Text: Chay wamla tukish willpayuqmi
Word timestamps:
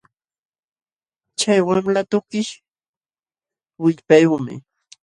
Chay 1.39 1.59
wamla 1.67 2.01
tukish 2.11 2.51
willpayuqmi 3.81 4.53